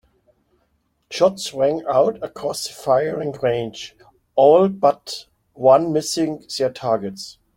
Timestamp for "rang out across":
1.53-2.67